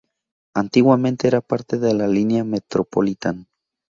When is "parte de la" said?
1.41-2.07